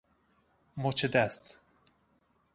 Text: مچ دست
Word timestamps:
مچ 0.77 1.05
دست 1.05 1.59